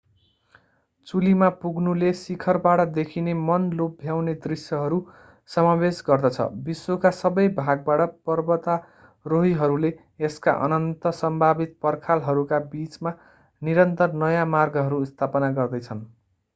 [1.07, 4.97] चुलीमा पुग्नुले शिखरबाट देखिने मन लोभ्याउने दृश्यहरू
[5.49, 9.93] समावेश गर्दछ विश्वका सबै भागबाट पर्वतारोहीहरूले
[10.25, 13.15] यसका अनन्त सम्भावित पर्खालहरूका बीचमा
[13.61, 16.05] निरन्तर नयाँ मार्गहरू स्थापना गर्दैछन्